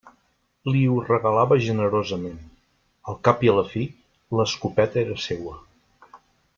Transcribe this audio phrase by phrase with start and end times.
[0.69, 2.39] Li ho regalava generosament:
[3.13, 3.87] al cap i a la fi,
[4.41, 5.59] l'escopeta era seua.